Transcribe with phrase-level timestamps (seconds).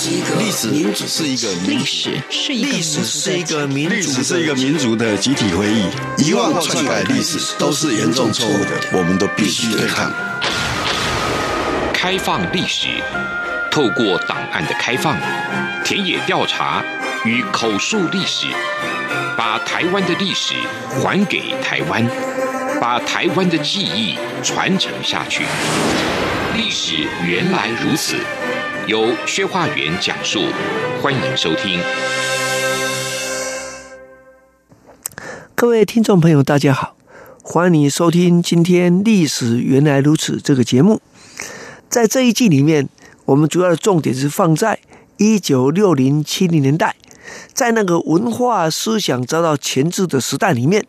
[0.00, 5.88] 是一个历史，民主是一个历史，是一个历史是一个民历史是一个民族的集体回忆。
[6.24, 10.08] 遗忘或篡改历史都是严重错误的，我们都必须对抗。
[11.92, 12.86] 开放历史，
[13.72, 15.18] 透过档案的开放、
[15.84, 16.80] 田野调查
[17.24, 18.46] 与口述历史，
[19.36, 20.54] 把台湾的历史
[21.02, 22.08] 还给台湾，
[22.80, 25.42] 把台湾的记忆传承下去。
[26.56, 28.14] 历史原来如此。
[28.88, 30.40] 由薛化元讲述，
[31.02, 31.78] 欢迎收听。
[35.54, 36.96] 各位听众朋友，大家好，
[37.42, 41.02] 欢迎你收听今天《历史原来如此》这个节目。
[41.90, 42.88] 在这一季里面，
[43.26, 44.78] 我们主要的重点是放在
[45.18, 46.96] 一九六零七零年代，
[47.52, 50.84] 在那个文化思想遭到钳制的时代里面。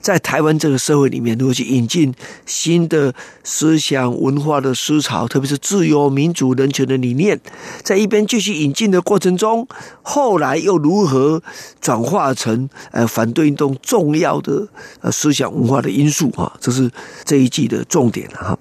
[0.00, 2.14] 在台湾这个社会里面，如果去引进
[2.46, 7.38] 新的思想文化的思潮，特别是自由、民主、人权的理念，
[7.82, 9.66] 在一边继续引进的过程中，
[10.02, 11.42] 后来又如何
[11.80, 14.68] 转化成呃反对运动重要的
[15.00, 16.56] 呃思想文化的因素啊？
[16.60, 16.88] 这是
[17.24, 18.56] 这一季的重点哈。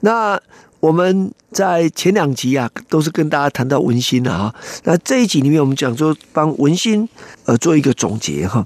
[0.00, 0.38] 那
[0.86, 4.54] 我们在前两集啊，都是跟大家谈到文心的哈。
[4.84, 7.08] 那这一集里面，我们讲说帮文心
[7.44, 8.64] 呃做一个总结哈。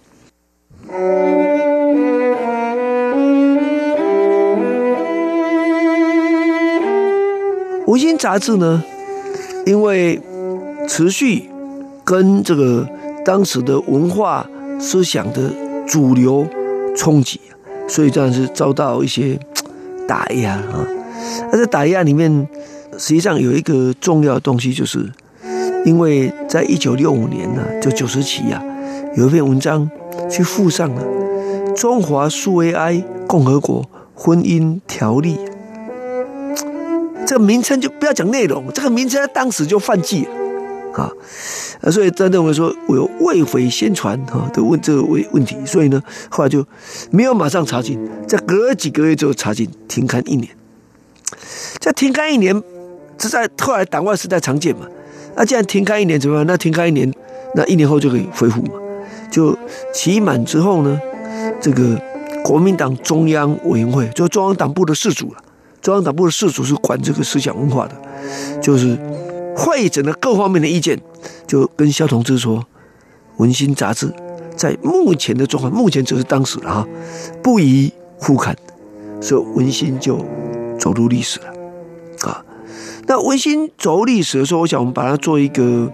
[7.86, 8.84] 文心杂志呢，
[9.64, 10.20] 因为
[10.86, 11.48] 持续
[12.04, 12.86] 跟这个
[13.24, 14.46] 当时的文化
[14.78, 15.50] 思想的
[15.86, 16.46] 主流
[16.94, 17.40] 冲击，
[17.88, 19.40] 所以这样是遭到一些
[20.06, 20.86] 打压啊。
[21.52, 22.48] 那在打压里面，
[22.98, 25.10] 实际上有一个重要的东西，就是
[25.84, 28.62] 因为在一九六五年呢，就九十期啊，
[29.16, 29.90] 有一篇文章
[30.30, 31.02] 去附上了
[31.74, 35.36] 《中华苏维埃共和国婚姻条例》。
[37.26, 40.30] 这个名称就不要讲内容，这个名称当时就犯忌了
[40.94, 41.12] 啊，
[41.90, 46.66] 所以他认为说我有未毁宣传哈，都问这个问问题，所以呢，后来就
[47.12, 50.48] 没有马上查禁，在隔几个月就查禁，停刊一年。
[51.80, 52.62] 这停刊一年，
[53.16, 54.86] 这在后来党外时代常见嘛。
[55.34, 56.46] 那既然停刊一年怎么样？
[56.46, 57.10] 那停刊一年，
[57.54, 58.74] 那一年后就可以恢复嘛。
[59.30, 59.56] 就
[59.94, 61.00] 期满之后呢，
[61.58, 61.98] 这个
[62.44, 65.42] 国民党中央委员会，就中央党部的事主了。
[65.80, 67.94] 中央党部的事主是管这个思想文化的，
[68.60, 68.98] 就是
[69.56, 71.00] 汇整了各方面的意见，
[71.46, 72.58] 就跟萧同志说，
[73.38, 74.12] 《文心》杂志
[74.54, 76.88] 在目前的状况，目前就是当时了哈，
[77.42, 78.54] 不宜复刊，
[79.22, 80.22] 所以《文心》就
[80.78, 81.46] 走入历史了。
[83.10, 85.90] 那《文心》走入历史的时候，我想我们把它做一个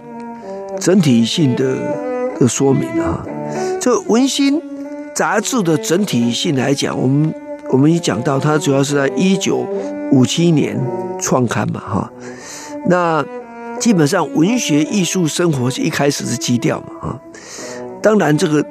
[0.78, 1.74] 整体性的
[2.38, 3.24] 的说明啊。
[3.80, 4.60] 这《文心》
[5.14, 7.32] 杂志的整体性来讲，我们。
[7.68, 9.66] 我们已讲到，它主要是在一九
[10.12, 10.80] 五七年
[11.20, 12.12] 创刊嘛，哈。
[12.88, 13.24] 那
[13.80, 17.20] 基本上文学、艺术、生活是一开始是基调嘛，啊。
[18.00, 18.64] 当然，这个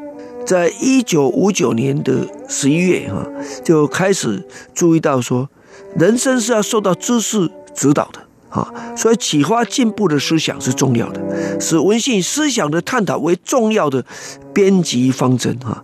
[0.46, 3.28] 在一九五九年的十一月，哈，
[3.66, 5.50] 就开始注意到说，
[5.98, 8.20] 人生是要受到知识指导的，
[8.56, 14.06] 啊，所以启发进步的思想是重要的，使文性思想的探讨为重要的
[14.54, 15.84] 编辑方针，啊。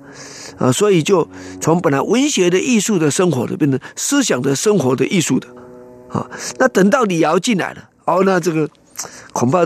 [0.58, 1.28] 啊，所以就
[1.60, 5.48] 从本来文学的艺术的生活的，变成思想的生活的艺术的，
[6.10, 6.30] 啊，
[6.60, 8.70] 那等到李尧进来了，哦，那这个
[9.34, 9.66] 恐怕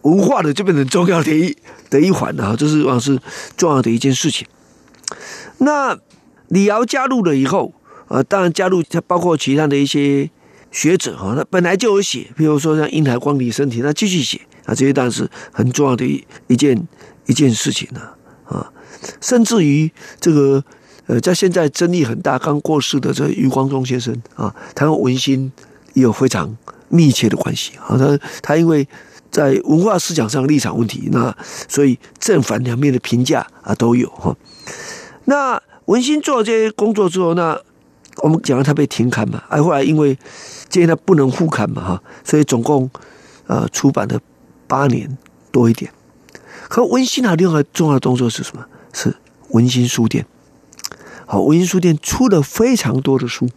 [0.00, 1.56] 文化的就变成重要的一
[1.90, 3.16] 的一环了，这是往是
[3.56, 4.44] 重要的一件事情。
[5.58, 5.96] 那
[6.48, 7.72] 李尧加入了以后，
[8.08, 10.28] 啊，当然加入他包括其他的一些
[10.72, 16.88] 学者哈，那本来就有写，比如说像殷海光、李昇庭，那继续写啊，这些当然是很重要的一一件
[17.26, 18.00] 一件事情呢，
[18.46, 18.72] 啊。
[19.20, 19.90] 甚至于
[20.20, 20.64] 这个，
[21.06, 25.52] 呃，在现在争议很大，刚过世的这余光中先生啊，他和文心
[25.94, 26.56] 也有非常
[26.88, 27.98] 密切的关系啊。
[27.98, 28.86] 他他因为
[29.30, 31.36] 在文化思想上立场问题，那
[31.68, 34.36] 所以正反两面的评价啊都有哈。
[35.24, 37.60] 那文心做这些工作之后，那
[38.18, 40.16] 我们讲了他被停刊嘛，哎，后来因为
[40.68, 42.90] 建议他不能复刊嘛哈，所以总共
[43.46, 44.20] 呃出版了
[44.66, 45.16] 八年
[45.50, 45.92] 多一点。
[46.68, 48.64] 可文心还另外重要的动作是什么？
[48.92, 49.14] 是
[49.50, 50.26] 文心书店，
[51.26, 53.48] 好，文心书店出了非常多的书，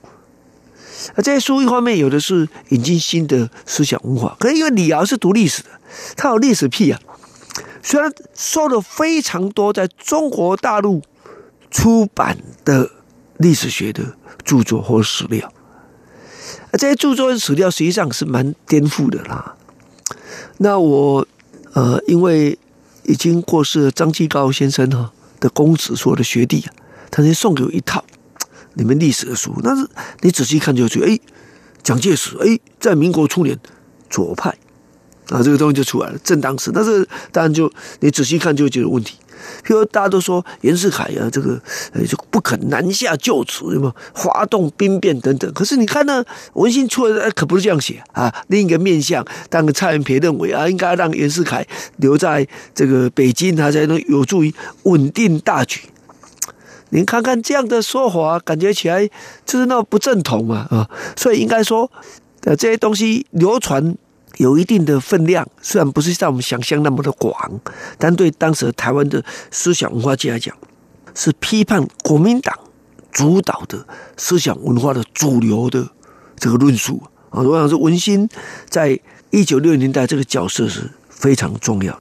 [1.13, 5.69] 啊，这些书一方面有的是引进新的思想文化，可是因为李敖是读历史的，
[6.17, 6.99] 他有历史癖啊，
[7.81, 11.01] 虽然收了非常多在中国大陆
[11.69, 12.89] 出版的
[13.37, 15.51] 历史学的著作或史料，
[16.71, 19.55] 啊，这些著作和史料实际上是蛮颠覆的啦。
[20.57, 21.27] 那我
[21.73, 22.57] 呃，因为
[23.03, 25.11] 已经过世的张继高先生哈。
[25.37, 26.73] 的公子所的学弟啊，
[27.11, 28.03] 他先送给我一套
[28.75, 29.85] 你们历史的书，但是
[30.21, 31.19] 你仔细看就觉得，哎，
[31.83, 33.59] 蒋介石，哎，在民国初年
[34.09, 34.49] 左派，
[35.29, 36.71] 啊，这个东西就出来了，正当时。
[36.73, 39.17] 但是当然就你仔细看就会觉得问题。
[39.65, 41.59] 譬如大家都说袁世凯啊，这个
[41.93, 45.51] 呃就不肯南下就职，什么发动兵变等等。
[45.53, 48.33] 可是你看呢，文心出来可不是这样写啊。
[48.47, 51.65] 另一个面向，当蔡元培认为啊，应该让袁世凯
[51.97, 54.53] 留在这个北京，他才能有助于
[54.83, 55.81] 稳定大局。
[56.89, 59.07] 您看看这样的说法，感觉起来
[59.45, 60.89] 就是那不正统嘛啊。
[61.15, 61.91] 所以应该说，
[62.43, 63.95] 呃，这些东西流传。
[64.37, 67.59] 有一定的分量，虽然不是像我们想象那么的广，
[67.97, 70.55] 但对当时台湾的思想文化界来讲，
[71.13, 72.57] 是批判国民党
[73.11, 73.85] 主导的
[74.17, 75.87] 思想文化的主流的
[76.37, 77.41] 这个论述啊。
[77.41, 78.29] 我想说，文心
[78.69, 78.99] 在
[79.31, 81.99] 一九六零年代这个角色是非常重要。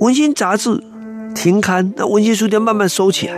[0.00, 0.82] 文心杂志
[1.34, 3.34] 停刊，那文心书店慢慢收起来。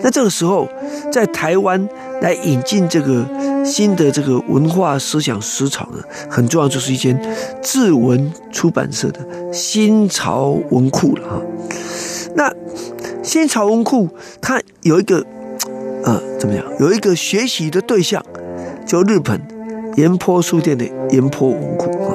[0.00, 0.68] 那这个时候，
[1.10, 1.88] 在台湾
[2.22, 3.26] 来引进这个
[3.64, 7.20] 新的这个文化思想思潮的很重要，就是一间
[7.60, 9.20] 志文出版社的
[9.52, 11.42] 新潮文库了哈。
[12.36, 12.52] 那
[13.24, 14.08] 新潮文库
[14.40, 15.26] 它有一个
[16.04, 16.64] 呃怎么样？
[16.78, 18.24] 有一个学习的对象，
[18.86, 19.40] 就日本
[19.96, 22.14] 岩波书店的岩波文库啊。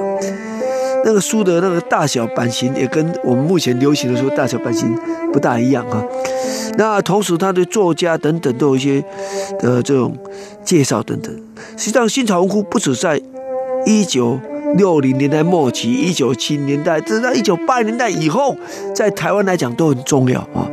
[1.05, 4.97] 那个书的那个大小版型也跟我们目前流行的书大小版型
[5.31, 6.03] 不大一样啊。
[6.77, 9.03] 那同时，他的作家等等都有一些
[9.59, 10.17] 的这种
[10.63, 11.35] 介绍等等。
[11.77, 13.21] 实际上，新潮文库不止在
[13.85, 14.39] 一九
[14.75, 18.55] 六零年代末期、一九七零年代，直到一九八零年代以后，
[18.95, 20.67] 在台湾来讲都很重要啊。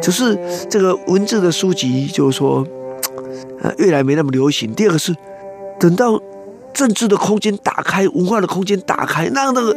[0.00, 0.38] 就是
[0.70, 2.66] 这个文字的书籍，就是说
[3.60, 4.72] 呃越来没那么流行。
[4.72, 5.14] 第二个是
[5.78, 6.20] 等到。
[6.72, 9.76] 政治的空间打开，文化的空间打开，让那个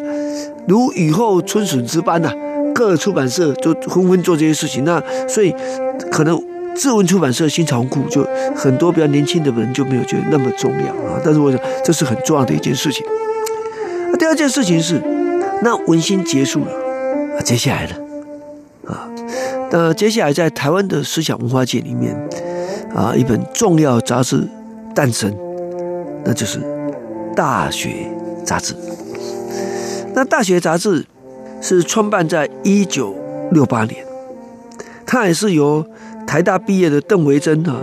[0.67, 2.31] 如雨后春笋之般呐、
[2.73, 4.83] 各出版社就纷纷做这些事情。
[4.83, 5.53] 那所以
[6.11, 6.41] 可能
[6.75, 11.19] 志文出版社新潮库就很多比较年轻的人就没有觉得那么重要啊。
[11.23, 13.05] 但是我想这是很重要的一件事情。
[14.11, 15.01] 那第二件事情是，
[15.61, 16.71] 那文心结束了，
[17.37, 17.95] 啊，接下来呢？
[18.87, 19.09] 啊，
[19.71, 22.15] 那接下来在台湾的思想文化界里面
[22.95, 24.47] 啊，一本重要杂志
[24.93, 25.35] 诞生，
[26.23, 26.74] 那就是。
[27.35, 28.07] 大学
[28.45, 28.73] 杂志，
[30.13, 31.05] 那大学杂志
[31.61, 33.13] 是创办在一九
[33.51, 34.05] 六八年，
[35.05, 35.85] 它也是由
[36.25, 37.75] 台大毕业的邓维珍啊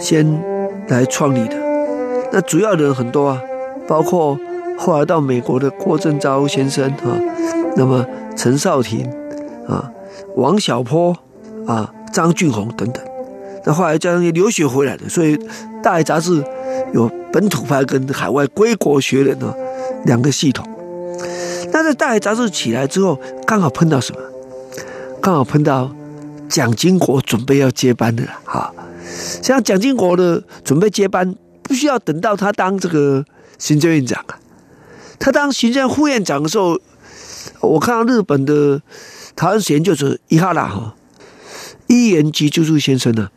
[0.00, 0.26] 先
[0.88, 1.54] 来创立的。
[2.32, 3.40] 那主要的人很多啊，
[3.86, 4.36] 包括
[4.76, 7.18] 后来到美国的郭正昭先生啊，
[7.76, 8.04] 那么
[8.36, 9.08] 陈少廷
[9.68, 9.88] 啊、
[10.36, 11.16] 王小波
[11.66, 13.04] 啊、张俊宏等等。
[13.64, 15.38] 那后来加上留学回来的，所以
[15.82, 16.42] 大学杂志
[16.92, 17.10] 有。
[17.32, 19.54] 本土派跟海外归国学人呢，
[20.04, 20.68] 两个系统。
[21.72, 23.16] 那在《大海》杂志起来之后，
[23.46, 24.20] 刚好碰到什么？
[25.22, 25.94] 刚好碰到
[26.48, 28.30] 蒋经国准备要接班的了。
[28.42, 28.74] 哈，
[29.40, 33.24] 像蒋经国的准备接班，不需要等到他当这个
[33.58, 34.34] 行政院长啊。
[35.20, 36.80] 他当行政副院长的时候，
[37.60, 38.82] 我看到日本的
[39.36, 40.96] 台湾史研究者伊哈拉哈
[41.86, 43.30] 伊原吉之助先生呢，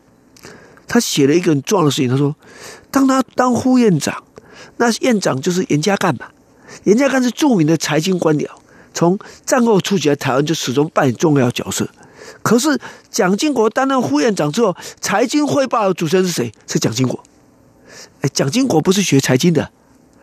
[0.94, 2.36] 他写了一个很重要的事情，他说。
[2.92, 4.24] 当他当副院长，
[4.78, 6.28] 那院长就是严家淦嘛。
[6.84, 8.48] 严家淦是著名的财经官僚，
[8.94, 11.90] 从战后初期台湾就始终扮演重要角色。
[12.44, 12.80] 可是
[13.10, 16.52] 蒋经国担任副院长之后，财经汇报的主持人是谁？
[16.68, 17.24] 是蒋经国。
[18.22, 19.72] 哎，蒋经国不是学财经的，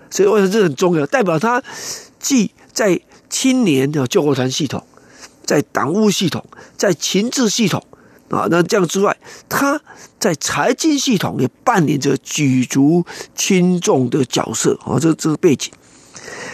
[0.08, 1.60] 所以我想这很重要，代表他
[2.20, 4.86] 既在青年的救国团系统，
[5.44, 6.44] 在党务系统，
[6.76, 7.84] 在情治系统。
[8.30, 9.16] 啊，那这样之外，
[9.48, 9.80] 他
[10.20, 14.98] 在财经系统也扮演着举足轻重的角色啊。
[15.00, 15.72] 这这个背景，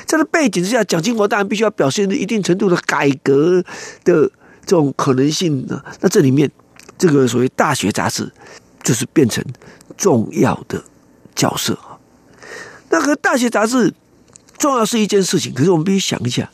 [0.06, 3.62] 在这背景之下，蒋经国当然必须要表现一定程度的改革
[4.04, 4.30] 的
[4.64, 5.84] 这种可能性啊。
[6.00, 6.50] 那这里面，
[6.96, 8.32] 这个所谓大学杂志
[8.82, 9.44] 就是变成
[9.98, 10.82] 重要的
[11.34, 12.00] 角色啊。
[12.88, 13.92] 那个大学杂志
[14.56, 16.50] 重要是一件事情，可是我们必须想一下，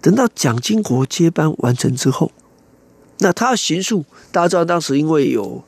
[0.00, 2.32] 等到蒋经国接班完成之后。
[3.18, 5.64] 那他行述，大家知道，当时因为有，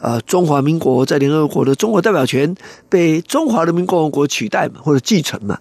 [0.00, 2.54] 呃，中华民国在联合国的中国代表权
[2.88, 5.58] 被中华人民共和国取代嘛，或者继承嘛，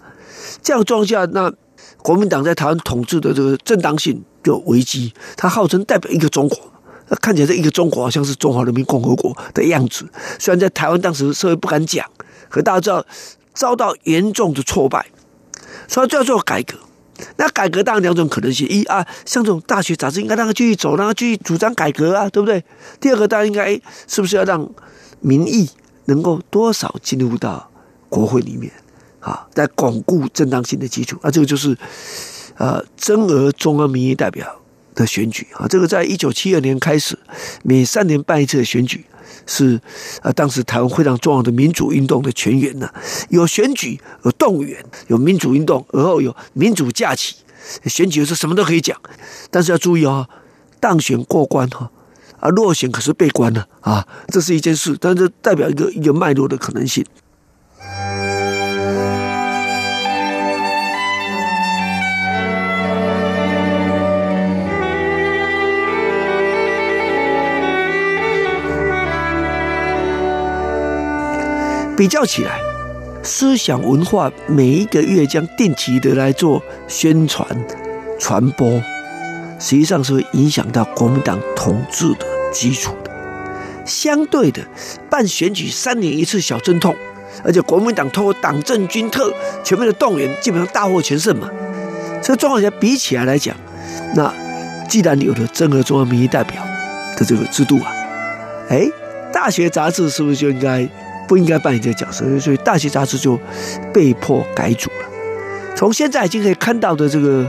[0.63, 1.53] 这样状下，那
[2.01, 5.13] 国民党在台湾统治的这个正当性就危机。
[5.35, 6.57] 他号称代表一个中国，
[7.21, 10.09] 看起来这一个中国好像是中华人民共和国的样子。
[10.39, 12.03] 虽然在台湾当时社会不敢讲，
[12.49, 13.05] 可大家知道
[13.53, 15.05] 遭到严重的挫败，
[15.87, 16.77] 所以就要做改革。
[17.37, 22.63] 那改革当然两种可能性：一啊，像这种大学杂志应该让他继续走，让他继续主张改革啊，对不对？
[22.99, 24.69] 第二个当然应该是不是要让
[25.19, 25.69] 民意
[26.05, 27.69] 能够多少进入到
[28.09, 28.71] 国会里面
[29.19, 31.31] 啊，在巩固正当性的基础啊？
[31.31, 31.75] 这个就是
[32.57, 34.61] 呃增额中央民意代表
[34.95, 35.67] 的选举啊。
[35.67, 37.17] 这个在一九七二年开始，
[37.63, 39.05] 每三年办一次的选举，
[39.47, 39.81] 是
[40.21, 42.87] 啊，当时台湾非常重要的民主运动的全员呢。
[43.29, 47.37] 有选举，有动员，有民主运动，而后有民主假期。
[47.85, 48.95] 选举是什么都可以讲，
[49.49, 50.29] 但是要注意、哦，
[50.79, 51.89] 当选过关哈，
[52.39, 57.03] 啊落选可是被关了啊，这是一件事，但是代表一个一个脉络的可能性。
[71.97, 72.59] 比较起来，
[73.23, 77.47] 思想文化每一个月将定期的来做宣传、
[78.19, 78.79] 传播，
[79.59, 83.09] 实际上是会影响到国民党统治的基础的。
[83.83, 84.61] 相对的，
[85.09, 86.95] 办选举三年一次小阵痛，
[87.43, 91.49] 而且国民党通过党政军特全面的动员，基本上大获全胜嘛。
[92.21, 93.55] 这个状况下比起来来讲，
[94.13, 94.31] 那
[94.87, 96.63] 既然有了增额中央民意代表
[97.17, 97.91] 的这个制度啊，
[98.69, 98.87] 哎，
[99.33, 100.87] 大学杂志是不是就应该？
[101.27, 103.39] 不应该扮演这个角色，所以大学杂志就
[103.93, 105.07] 被迫改组了。
[105.75, 107.47] 从现在已经可以看到的这个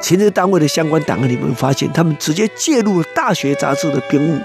[0.00, 4.38] 情治单位的相关档案里面，发现他们直接介入大学杂志的编务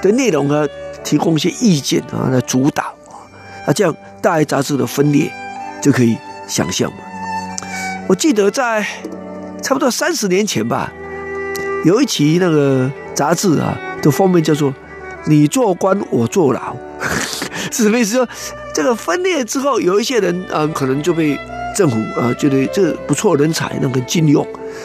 [0.00, 0.64] 的内容啊，
[1.02, 3.26] 提供一些意见啊，来主导啊，
[3.66, 5.32] 那这样大学杂志的分裂
[5.82, 6.98] 就可以想象嘛。
[8.06, 8.86] 我记得在
[9.62, 10.92] 差不多三十年前吧，
[11.84, 14.72] 有一期那个杂志啊的封面叫做
[15.26, 16.76] “你做官，我坐牢”。
[17.70, 18.16] 是什么意思？
[18.16, 18.28] 说
[18.74, 21.38] 这个分裂之后，有一些人啊、呃，可能就被
[21.76, 24.44] 政府啊、呃、觉得这不错人才，那个禁用；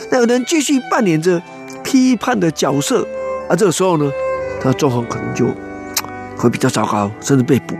[0.09, 1.41] 那有人继续扮演着
[1.83, 3.07] 批判的角色，
[3.49, 4.11] 啊，这个时候呢，
[4.61, 5.47] 他状况可能就
[6.37, 7.75] 会比较糟糕，甚至被捕。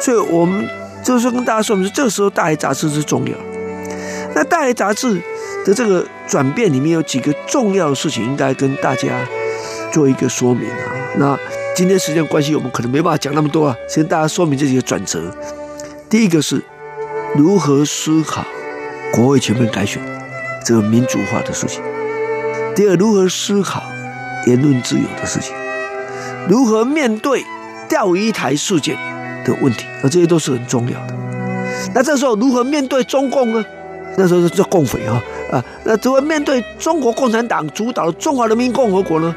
[0.00, 0.68] 所以我们
[1.02, 3.32] 就是跟大家说明，这个时候大学杂志是重要。
[4.34, 5.20] 那大学杂志
[5.64, 9.08] 的这个转变里面有几个重要的事情，应该跟大家
[9.90, 10.76] 做一个说明啊。
[11.16, 11.38] 那
[11.74, 15.34] 今天时间关系，我们可能没办法讲那么多啊，先跟大家说明这几个转折。
[16.08, 16.62] 第一个是
[17.34, 18.44] 如何思考
[19.12, 20.00] 国会全面改选
[20.64, 21.82] 这个民主化的事情；
[22.74, 23.82] 第二，如何思考
[24.46, 25.52] 言论自由的事情；
[26.48, 27.44] 如何面对
[27.88, 28.96] 钓鱼台事件。
[29.48, 31.14] 的问题，那这些都是很重要的。
[31.94, 33.64] 那这时候如何面对中共呢？
[34.16, 35.64] 那时候叫共匪啊啊！
[35.84, 39.32] 那如何面对中国共产党主导的中华人民共和国呢？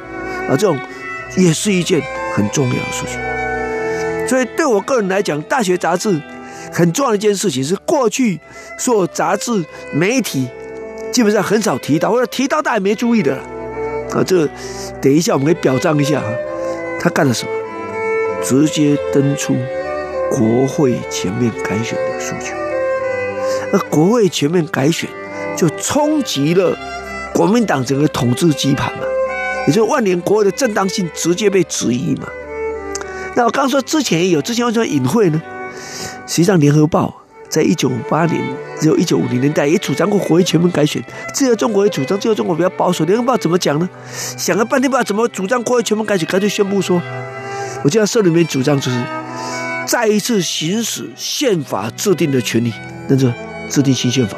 [0.49, 0.75] 啊，这种
[1.37, 2.01] 也是一件
[2.33, 3.19] 很重要的事情。
[4.27, 6.19] 所以对我个人来讲，大学杂志
[6.71, 8.39] 很重要的一件事情是，过去
[8.79, 9.63] 所有杂志
[9.93, 10.47] 媒体
[11.11, 13.43] 基本上很少提到，或者提到大家没注意的了。
[14.13, 14.49] 啊，这个
[14.99, 16.33] 等一下我们可以表彰一下啊，
[16.99, 17.51] 他干了什么？
[18.41, 19.55] 直接登出。
[20.31, 22.55] 国会全面改选的诉求，
[23.73, 25.09] 那国会全面改选
[25.57, 26.73] 就冲击了
[27.33, 29.03] 国民党整个统治基盘嘛，
[29.67, 32.27] 也就万年国会的正当性直接被质疑嘛。
[33.35, 35.41] 那我刚说之前也有，之前为什么隐晦呢？
[36.25, 37.13] 实际上，《联合报》
[37.49, 38.41] 在一九五八年，
[38.79, 43.03] 只有一九五零年代也主张过国会全面改选，自由中国也主张，自由中国比较保守。
[43.07, 43.89] 《联合报》怎么讲呢？
[44.37, 47.01] 想了半天不知道怎么主张国会全面改选，干脆宣布说，
[47.83, 48.97] 我就要社里面主张就是。
[49.91, 52.71] 再一次行使宪法制定的权利，
[53.09, 53.29] 那就
[53.69, 54.37] 制定新宪法，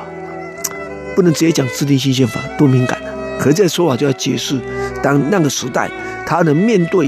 [1.16, 3.14] 不能直接讲制定新宪法，多敏感啊！
[3.40, 4.60] 可是这说法就要解释，
[5.04, 5.88] 当那个时代
[6.26, 7.08] 他能面对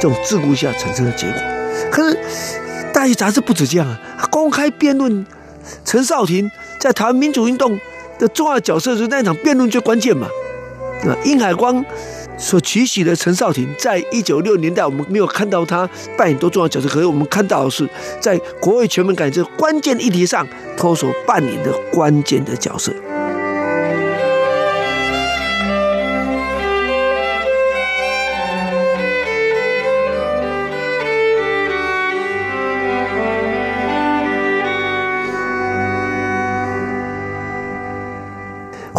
[0.00, 1.36] 这种桎梏下产生的结果。
[1.90, 2.18] 可是
[2.94, 5.26] 大学杂志不止这样啊，公开辩论
[5.84, 7.78] 陈少廷在台湾民主运动
[8.18, 10.26] 的重要角色，是那场辩论最关键嘛？
[11.04, 11.84] 那，殷海光。
[12.38, 17.88] 所取喜的陈少廷，在一九六年代，我们没有看到他扮演多重要角色，可是我们看到的是，
[18.20, 20.44] 在国会全面改革关键议题上，
[20.76, 22.92] 他所扮演的关键的角色。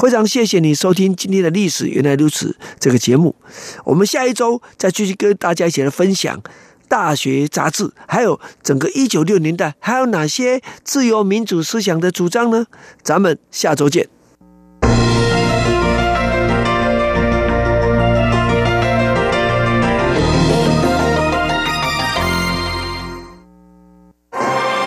[0.02, 3.36] 非常谢谢你收听今天的历史原来如此这个节目，
[3.86, 6.42] 我们下一周再继续跟大家一起来分享
[6.90, 12.66] 大学杂志，还有整个一九六零年代还有哪些自由民主思想的主张呢？
[13.02, 14.13] 咱们下周见。